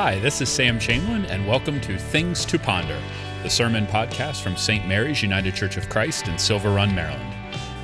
[0.00, 3.02] Hi, this is Sam Chamberlain, and welcome to Things to Ponder,
[3.42, 4.86] the sermon podcast from St.
[4.86, 7.34] Mary's United Church of Christ in Silver Run, Maryland.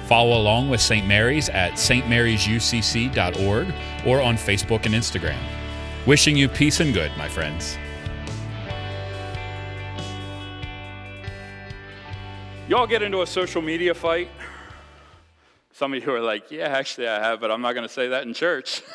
[0.07, 1.05] Follow along with St.
[1.09, 3.75] Mary's at stmarysucc.org
[4.07, 5.41] or on Facebook and Instagram.
[6.07, 7.77] Wishing you peace and good, my friends.
[12.69, 14.31] Y'all get into a social media fight?
[15.73, 18.07] Some of you are like, yeah, actually I have, but I'm not going to say
[18.07, 18.83] that in church.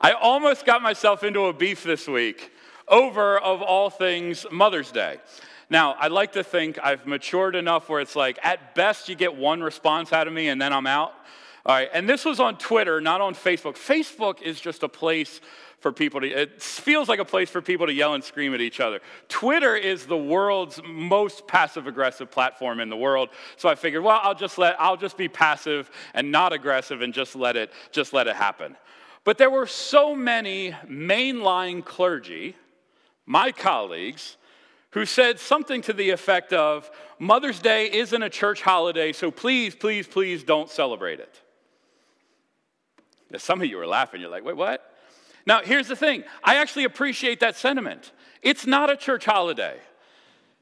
[0.00, 2.52] I almost got myself into a beef this week
[2.86, 5.18] over, of all things, Mother's Day.
[5.70, 9.36] Now, I'd like to think I've matured enough where it's like, at best, you get
[9.36, 11.12] one response out of me and then I'm out.
[11.66, 13.74] All right, and this was on Twitter, not on Facebook.
[13.74, 15.40] Facebook is just a place
[15.80, 18.60] for people to, it feels like a place for people to yell and scream at
[18.60, 19.00] each other.
[19.28, 23.28] Twitter is the world's most passive aggressive platform in the world.
[23.56, 27.12] So I figured, well, I'll just let, I'll just be passive and not aggressive and
[27.12, 28.76] just let it, just let it happen.
[29.28, 32.56] But there were so many mainline clergy,
[33.26, 34.38] my colleagues,
[34.92, 39.74] who said something to the effect of Mother's Day isn't a church holiday, so please,
[39.74, 41.42] please, please don't celebrate it.
[43.30, 44.22] Now, some of you are laughing.
[44.22, 44.94] You're like, wait, what?
[45.44, 48.12] Now, here's the thing I actually appreciate that sentiment.
[48.40, 49.76] It's not a church holiday.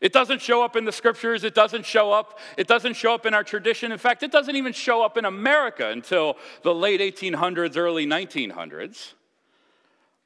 [0.01, 1.43] It doesn't show up in the scriptures.
[1.43, 2.39] It doesn't show up.
[2.59, 3.93] It doesn't show up in our tradition.
[3.93, 9.15] In fact, it doesn't even show up in America until the late 1800s, early 1900s.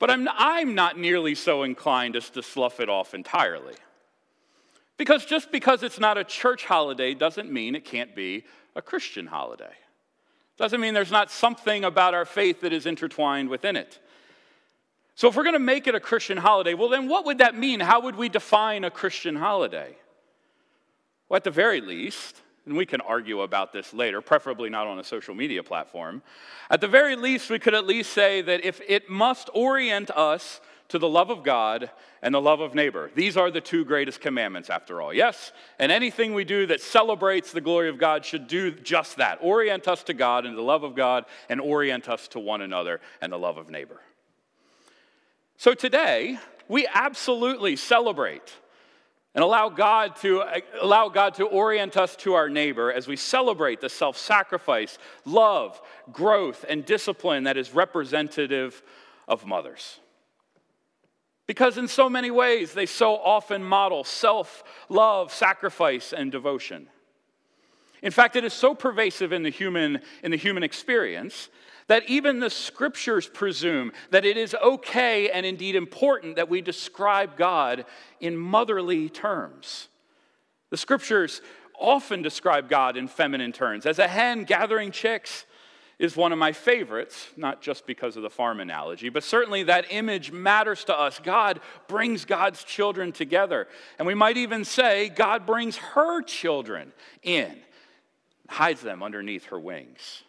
[0.00, 3.74] But I'm, I'm not nearly so inclined as to slough it off entirely.
[4.96, 9.26] Because just because it's not a church holiday doesn't mean it can't be a Christian
[9.26, 9.72] holiday.
[10.56, 14.00] Doesn't mean there's not something about our faith that is intertwined within it.
[15.20, 17.54] So, if we're going to make it a Christian holiday, well, then what would that
[17.54, 17.78] mean?
[17.80, 19.94] How would we define a Christian holiday?
[21.28, 24.98] Well, at the very least, and we can argue about this later, preferably not on
[24.98, 26.22] a social media platform,
[26.70, 30.62] at the very least, we could at least say that if it must orient us
[30.88, 31.90] to the love of God
[32.22, 33.10] and the love of neighbor.
[33.14, 35.12] These are the two greatest commandments, after all.
[35.12, 39.36] Yes, and anything we do that celebrates the glory of God should do just that
[39.42, 43.02] orient us to God and the love of God, and orient us to one another
[43.20, 44.00] and the love of neighbor.
[45.60, 46.38] So today,
[46.68, 48.50] we absolutely celebrate
[49.34, 50.42] and allow God to
[50.80, 55.78] allow God to orient us to our neighbor as we celebrate the self-sacrifice, love,
[56.10, 58.82] growth and discipline that is representative
[59.28, 60.00] of mothers.
[61.46, 66.88] Because in so many ways they so often model self-love, sacrifice and devotion.
[68.00, 71.50] In fact, it is so pervasive in the human in the human experience
[71.90, 77.36] that even the scriptures presume that it is okay and indeed important that we describe
[77.36, 77.84] God
[78.20, 79.88] in motherly terms.
[80.70, 81.42] The scriptures
[81.76, 83.86] often describe God in feminine terms.
[83.86, 85.46] As a hen gathering chicks
[85.98, 89.86] is one of my favorites, not just because of the farm analogy, but certainly that
[89.90, 91.18] image matters to us.
[91.18, 91.58] God
[91.88, 93.66] brings God's children together.
[93.98, 96.92] And we might even say God brings her children
[97.24, 97.56] in,
[98.48, 100.22] hides them underneath her wings.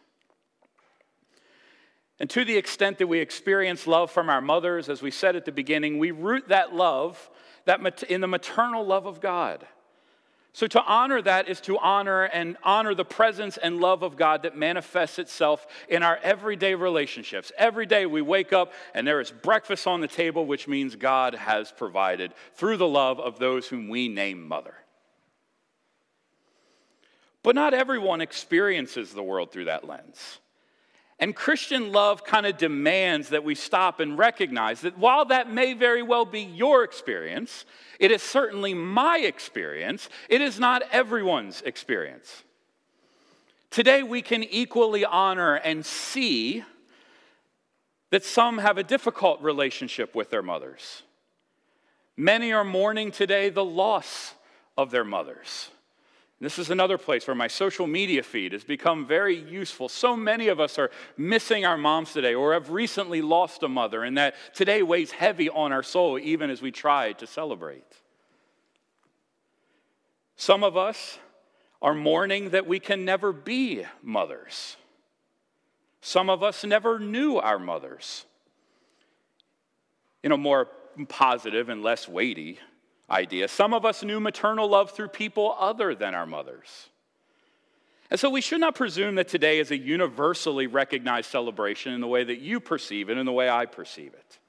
[2.21, 5.43] And to the extent that we experience love from our mothers, as we said at
[5.43, 7.31] the beginning, we root that love
[7.65, 9.65] that in the maternal love of God.
[10.53, 14.43] So to honor that is to honor and honor the presence and love of God
[14.43, 17.51] that manifests itself in our everyday relationships.
[17.57, 21.33] Every day we wake up and there is breakfast on the table, which means God
[21.33, 24.75] has provided through the love of those whom we name mother.
[27.41, 30.38] But not everyone experiences the world through that lens.
[31.21, 35.73] And Christian love kind of demands that we stop and recognize that while that may
[35.73, 37.63] very well be your experience,
[37.99, 40.09] it is certainly my experience.
[40.29, 42.43] It is not everyone's experience.
[43.69, 46.63] Today, we can equally honor and see
[48.09, 51.03] that some have a difficult relationship with their mothers.
[52.17, 54.33] Many are mourning today the loss
[54.75, 55.69] of their mothers.
[56.41, 59.88] This is another place where my social media feed has become very useful.
[59.88, 64.04] So many of us are missing our moms today or have recently lost a mother,
[64.04, 67.86] and that today weighs heavy on our soul even as we try to celebrate.
[70.36, 71.19] Some of us
[71.80, 74.77] are mourning that we can never be mothers.
[76.01, 78.25] Some of us never knew our mothers.
[80.24, 80.69] In a more
[81.07, 82.57] positive and less weighty
[83.12, 83.48] idea.
[83.48, 86.90] Some of us knew maternal love through people other than our mothers.
[88.10, 92.08] And so we should not presume that today is a universally recognized celebration in the
[92.08, 94.40] way that you perceive it and the way I perceive it.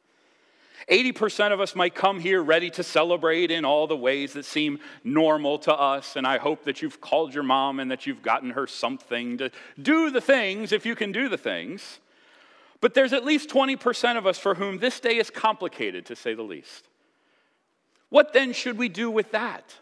[0.91, 4.81] 80% of us might come here ready to celebrate in all the ways that seem
[5.05, 6.17] normal to us.
[6.17, 9.51] And I hope that you've called your mom and that you've gotten her something to
[9.81, 12.01] do the things if you can do the things.
[12.81, 16.35] But there's at least 20% of us for whom this day is complicated, to say
[16.35, 16.89] the least.
[18.13, 19.75] What then should we do with that?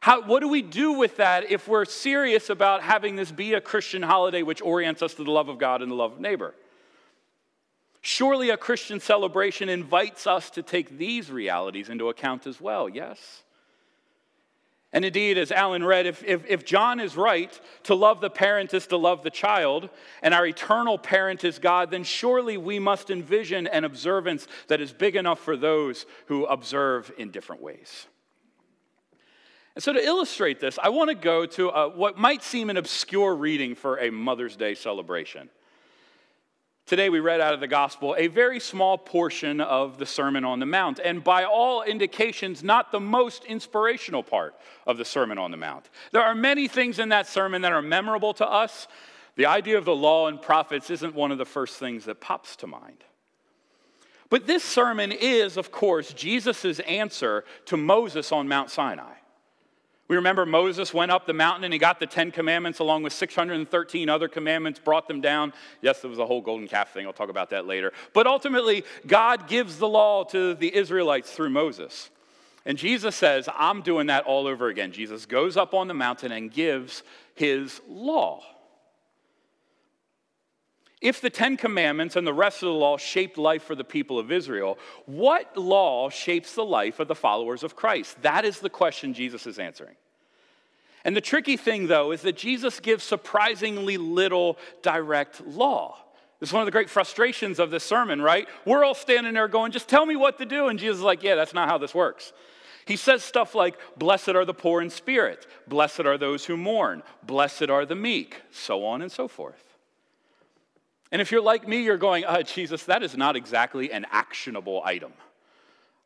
[0.00, 3.60] How, what do we do with that if we're serious about having this be a
[3.60, 6.54] Christian holiday which orients us to the love of God and the love of neighbor?
[8.00, 13.42] Surely a Christian celebration invites us to take these realities into account as well, yes?
[14.94, 18.72] And indeed, as Alan read, if, if, if, John is right, to love the parent
[18.72, 19.90] is to love the child,
[20.22, 24.92] and our eternal parent is God, then surely we must envision an observance that is
[24.92, 28.06] big enough for those who observe in different ways.
[29.74, 32.76] And so, to illustrate this, I want to go to a, what might seem an
[32.76, 35.50] obscure reading for a Mother's Day celebration.
[36.86, 40.58] Today, we read out of the gospel a very small portion of the Sermon on
[40.58, 44.54] the Mount, and by all indications, not the most inspirational part
[44.86, 45.88] of the Sermon on the Mount.
[46.12, 48.86] There are many things in that sermon that are memorable to us.
[49.36, 52.54] The idea of the law and prophets isn't one of the first things that pops
[52.56, 53.02] to mind.
[54.28, 59.14] But this sermon is, of course, Jesus' answer to Moses on Mount Sinai.
[60.06, 63.14] We remember Moses went up the mountain and he got the Ten Commandments along with
[63.14, 65.54] 613 other commandments, brought them down.
[65.80, 67.06] Yes, there was a whole golden calf thing.
[67.06, 67.92] I'll talk about that later.
[68.12, 72.10] But ultimately, God gives the law to the Israelites through Moses.
[72.66, 74.92] And Jesus says, I'm doing that all over again.
[74.92, 77.02] Jesus goes up on the mountain and gives
[77.34, 78.42] his law.
[81.00, 84.18] If the Ten Commandments and the rest of the law shaped life for the people
[84.18, 88.22] of Israel, what law shapes the life of the followers of Christ?
[88.22, 89.96] That is the question Jesus is answering.
[91.04, 95.98] And the tricky thing, though, is that Jesus gives surprisingly little direct law.
[96.40, 98.48] Is one of the great frustrations of this sermon, right?
[98.64, 100.68] We're all standing there going, just tell me what to do.
[100.68, 102.32] And Jesus is like, yeah, that's not how this works.
[102.86, 107.02] He says stuff like, Blessed are the poor in spirit, blessed are those who mourn,
[107.22, 109.63] blessed are the meek, so on and so forth.
[111.14, 114.82] And if you're like me, you're going, oh, Jesus, that is not exactly an actionable
[114.84, 115.12] item.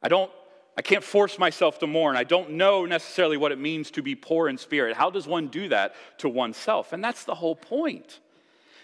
[0.02, 0.30] I don't,
[0.76, 2.14] I can't force myself to mourn.
[2.14, 4.98] I don't know necessarily what it means to be poor in spirit.
[4.98, 6.92] How does one do that to oneself?
[6.92, 8.20] And that's the whole point.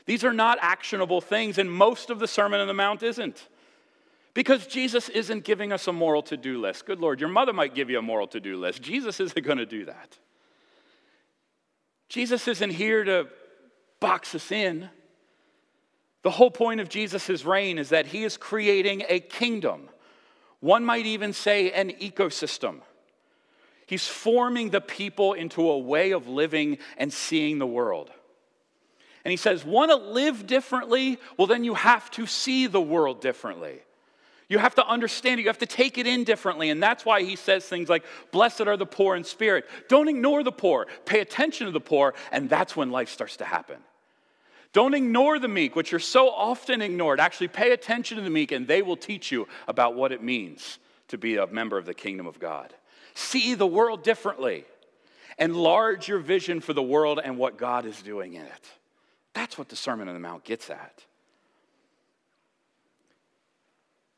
[0.07, 3.47] These are not actionable things, and most of the Sermon on the Mount isn't.
[4.33, 6.87] Because Jesus isn't giving us a moral to do list.
[6.87, 8.81] Good Lord, your mother might give you a moral to do list.
[8.81, 10.17] Jesus isn't going to do that.
[12.09, 13.29] Jesus isn't here to
[14.01, 14.89] box us in.
[16.25, 19.91] The whole point of Jesus' reign is that he is creating a kingdom.
[20.61, 22.81] One might even say an ecosystem.
[23.87, 28.11] He's forming the people into a way of living and seeing the world.
[29.23, 31.19] And he says, Want to live differently?
[31.37, 33.81] Well, then you have to see the world differently.
[34.49, 35.43] You have to understand it.
[35.43, 36.71] You have to take it in differently.
[36.71, 39.67] And that's why he says things like, Blessed are the poor in spirit.
[39.91, 43.45] Don't ignore the poor, pay attention to the poor, and that's when life starts to
[43.45, 43.77] happen.
[44.75, 47.21] Don't ignore the meek, which are so often ignored.
[47.21, 50.81] Actually, pay attention to the meek, and they will teach you about what it means
[51.09, 52.75] to be a member of the kingdom of God.
[53.15, 54.65] See the world differently.
[55.39, 58.73] Enlarge your vision for the world and what God is doing in it.
[59.33, 61.05] That's what the Sermon on the Mount gets at.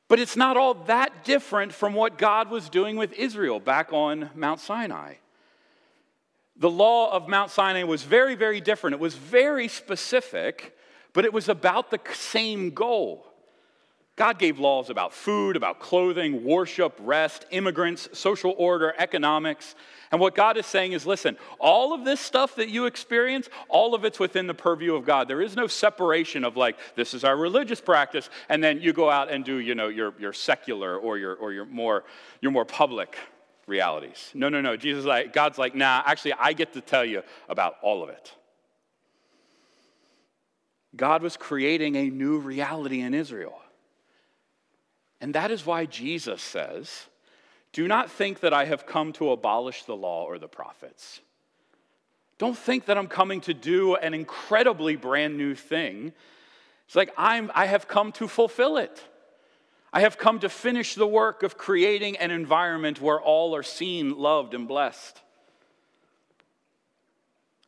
[0.08, 4.30] But it's not all that different from what God was doing with Israel back on
[4.34, 5.16] Mount Sinai
[6.58, 8.94] the law of Mount Sinai was very, very different.
[8.94, 10.76] It was very specific,
[11.12, 13.26] but it was about the same goal.
[14.16, 19.74] God gave laws about food, about clothing, worship, rest, immigrants, social order, economics.
[20.10, 23.94] And what God is saying is listen, all of this stuff that you experience, all
[23.94, 25.28] of it's within the purview of God.
[25.28, 29.10] There is no separation of like, this is our religious practice, and then you go
[29.10, 32.04] out and do, you know, your, your secular or your, or your, more,
[32.40, 33.18] your more public
[33.66, 34.30] realities.
[34.34, 34.76] No, no, no.
[34.76, 38.32] Jesus like, God's like, nah, actually, I get to tell you about all of it.
[40.94, 43.60] God was creating a new reality in Israel.
[45.20, 47.06] And that is why Jesus says,
[47.72, 51.20] Do not think that I have come to abolish the law or the prophets.
[52.38, 56.12] Don't think that I'm coming to do an incredibly brand new thing.
[56.86, 59.02] It's like I'm, I have come to fulfill it.
[59.92, 64.18] I have come to finish the work of creating an environment where all are seen,
[64.18, 65.20] loved, and blessed.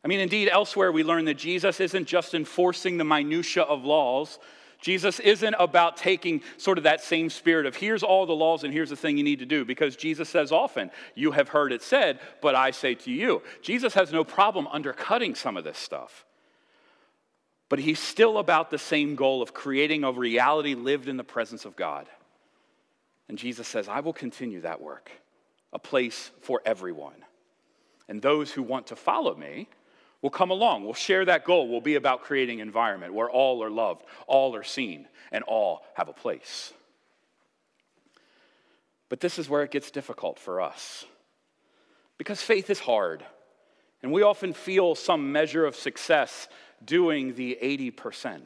[0.03, 4.39] I mean, indeed, elsewhere we learn that Jesus isn't just enforcing the minutiae of laws.
[4.81, 8.73] Jesus isn't about taking sort of that same spirit of here's all the laws and
[8.73, 11.81] here's the thing you need to do, because Jesus says often, You have heard it
[11.81, 13.41] said, but I say to you.
[13.61, 16.25] Jesus has no problem undercutting some of this stuff.
[17.69, 21.65] But he's still about the same goal of creating a reality lived in the presence
[21.65, 22.07] of God.
[23.27, 25.11] And Jesus says, I will continue that work,
[25.71, 27.23] a place for everyone.
[28.07, 29.69] And those who want to follow me
[30.23, 30.83] will come along.
[30.83, 31.67] We'll share that goal.
[31.67, 35.83] We'll be about creating an environment where all are loved, all are seen, and all
[35.93, 36.73] have a place.
[39.09, 41.05] But this is where it gets difficult for us
[42.17, 43.23] because faith is hard,
[44.03, 46.47] and we often feel some measure of success
[46.83, 48.41] doing the 80%.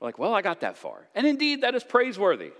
[0.00, 1.06] We're like, well, I got that far.
[1.14, 2.52] And indeed, that is praiseworthy.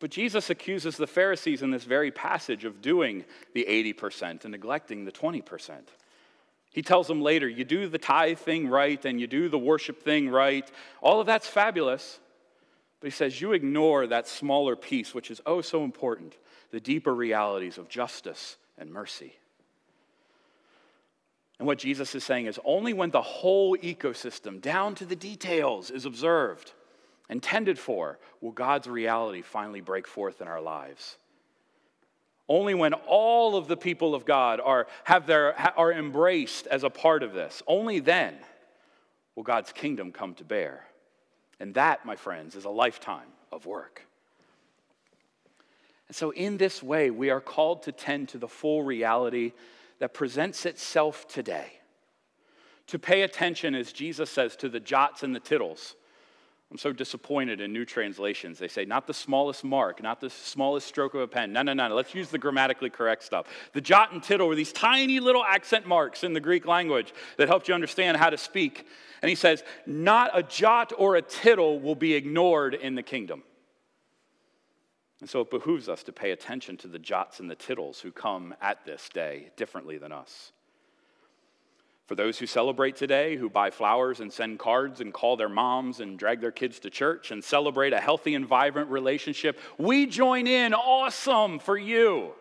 [0.00, 5.04] But Jesus accuses the Pharisees in this very passage of doing the 80% and neglecting
[5.04, 5.72] the 20%.
[6.72, 10.02] He tells them later, you do the tithe thing right and you do the worship
[10.02, 10.70] thing right.
[11.02, 12.20] All of that's fabulous.
[13.00, 16.36] But he says, you ignore that smaller piece, which is oh so important
[16.70, 19.34] the deeper realities of justice and mercy.
[21.60, 25.90] And what Jesus is saying is only when the whole ecosystem, down to the details,
[25.90, 26.72] is observed
[27.28, 31.18] and tended for will God's reality finally break forth in our lives.
[32.48, 36.88] Only when all of the people of God are, have their, are embraced as a
[36.88, 38.38] part of this, only then
[39.36, 40.86] will God's kingdom come to bear.
[41.60, 44.06] And that, my friends, is a lifetime of work.
[46.08, 49.52] And so, in this way, we are called to tend to the full reality
[50.00, 51.72] that presents itself today.
[52.88, 55.94] To pay attention, as Jesus says, to the jots and the tittles
[56.70, 58.60] I'm so disappointed in new translations.
[58.60, 61.52] They say, not the smallest mark, not the smallest stroke of a pen.
[61.52, 61.88] No, no, no.
[61.88, 63.46] Let's use the grammatically correct stuff.
[63.72, 67.48] The jot and tittle were these tiny little accent marks in the Greek language that
[67.48, 68.86] helped you understand how to speak.
[69.20, 73.42] And he says, not a jot or a tittle will be ignored in the kingdom.
[75.20, 78.10] And so it behooves us to pay attention to the jots and the tittles who
[78.10, 80.52] come at this day differently than us.
[82.06, 86.00] For those who celebrate today, who buy flowers and send cards and call their moms
[86.00, 90.48] and drag their kids to church and celebrate a healthy and vibrant relationship, we join
[90.48, 90.74] in.
[90.74, 92.32] Awesome for you.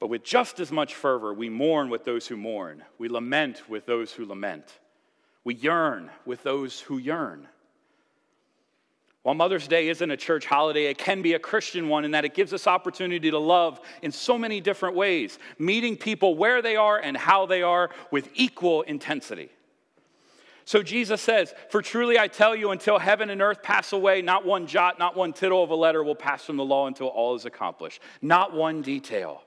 [0.00, 2.82] But with just as much fervor, we mourn with those who mourn.
[2.98, 4.80] We lament with those who lament.
[5.44, 7.46] We yearn with those who yearn.
[9.22, 12.24] While Mother's Day isn't a church holiday, it can be a Christian one in that
[12.24, 16.74] it gives us opportunity to love in so many different ways, meeting people where they
[16.74, 19.50] are and how they are with equal intensity.
[20.64, 24.44] So Jesus says, For truly I tell you, until heaven and earth pass away, not
[24.44, 27.34] one jot, not one tittle of a letter will pass from the law until all
[27.34, 28.00] is accomplished.
[28.20, 29.42] Not one detail.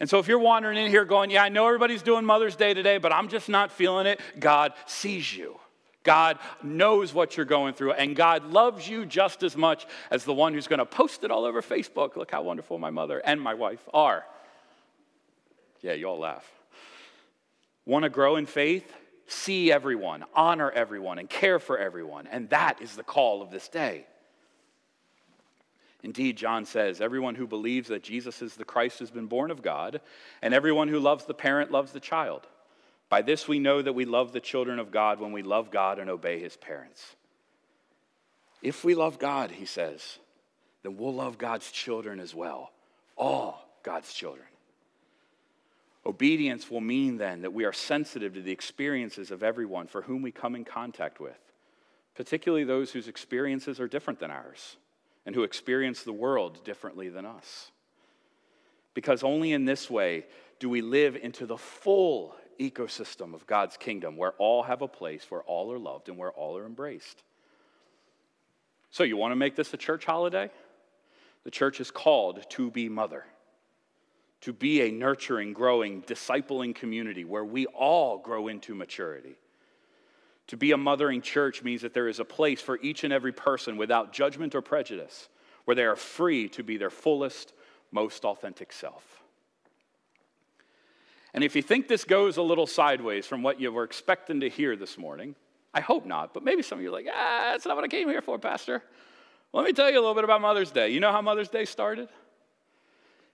[0.00, 2.74] And so if you're wandering in here going, Yeah, I know everybody's doing Mother's Day
[2.74, 5.58] today, but I'm just not feeling it, God sees you.
[6.04, 10.34] God knows what you're going through, and God loves you just as much as the
[10.34, 12.14] one who's going to post it all over Facebook.
[12.14, 14.24] Look how wonderful my mother and my wife are.
[15.80, 16.48] Yeah, you all laugh.
[17.86, 18.90] Want to grow in faith?
[19.26, 22.26] See everyone, honor everyone, and care for everyone.
[22.26, 24.06] And that is the call of this day.
[26.02, 29.62] Indeed, John says, everyone who believes that Jesus is the Christ has been born of
[29.62, 30.02] God,
[30.42, 32.46] and everyone who loves the parent loves the child.
[33.08, 35.98] By this we know that we love the children of God when we love God
[35.98, 37.16] and obey his parents.
[38.62, 40.18] If we love God, he says,
[40.82, 42.72] then we'll love God's children as well,
[43.16, 44.46] all God's children.
[46.06, 50.22] Obedience will mean then that we are sensitive to the experiences of everyone for whom
[50.22, 51.38] we come in contact with,
[52.14, 54.76] particularly those whose experiences are different than ours
[55.26, 57.70] and who experience the world differently than us.
[58.92, 60.26] Because only in this way
[60.58, 65.26] do we live into the full ecosystem of God's kingdom where all have a place,
[65.28, 67.22] where all are loved, and where all are embraced.
[68.90, 70.50] So, you want to make this a church holiday?
[71.44, 73.24] The church is called to be mother,
[74.42, 79.36] to be a nurturing, growing, discipling community where we all grow into maturity.
[80.48, 83.32] To be a mothering church means that there is a place for each and every
[83.32, 85.28] person without judgment or prejudice,
[85.64, 87.52] where they are free to be their fullest,
[87.90, 89.23] most authentic self.
[91.34, 94.48] And if you think this goes a little sideways from what you were expecting to
[94.48, 95.34] hear this morning,
[95.74, 97.88] I hope not, but maybe some of you are like, ah, that's not what I
[97.88, 98.82] came here for, Pastor.
[99.52, 100.90] Let me tell you a little bit about Mother's Day.
[100.90, 102.08] You know how Mother's Day started?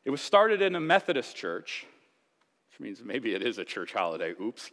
[0.07, 1.87] It was started in a Methodist church,
[2.71, 4.71] which means maybe it is a church holiday, oops.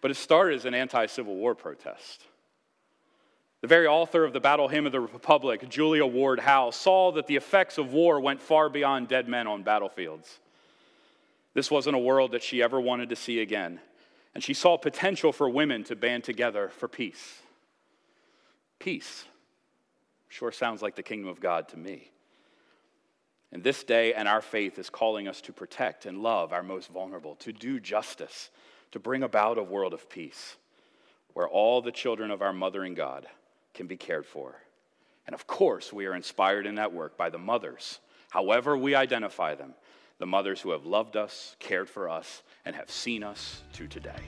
[0.00, 2.22] But it started as an anti Civil War protest.
[3.60, 7.26] The very author of the Battle Hymn of the Republic, Julia Ward Howe, saw that
[7.26, 10.40] the effects of war went far beyond dead men on battlefields.
[11.56, 13.80] This wasn't a world that she ever wanted to see again.
[14.34, 17.40] And she saw potential for women to band together for peace.
[18.78, 19.24] Peace.
[20.28, 22.10] Sure sounds like the kingdom of God to me.
[23.52, 26.90] And this day and our faith is calling us to protect and love our most
[26.90, 28.50] vulnerable, to do justice,
[28.90, 30.56] to bring about a world of peace
[31.32, 33.26] where all the children of our mothering God
[33.72, 34.56] can be cared for.
[35.26, 37.98] And of course, we are inspired in that work by the mothers,
[38.28, 39.72] however we identify them,
[40.18, 44.22] the mothers who have loved us, cared for us, and have seen us to today.